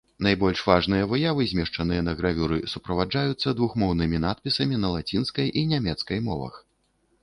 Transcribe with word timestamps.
Найбольш 0.25 0.61
важныя 0.69 1.03
выявы, 1.11 1.45
змешчаныя 1.51 2.05
на 2.07 2.15
гравюры, 2.23 2.57
суправаджаюцца 2.75 3.55
двухмоўнымі 3.61 4.25
надпісамі 4.27 4.83
на 4.85 4.95
лацінскай 4.99 5.47
і 5.59 5.69
нямецкай 5.75 6.29
мовах. 6.31 6.63